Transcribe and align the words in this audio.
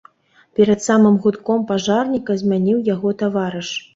Перад 0.59 0.79
самым 0.85 1.19
гудком 1.25 1.67
пажарніка 1.71 2.39
змяніў 2.43 2.83
яго 2.93 3.15
таварыш. 3.23 3.73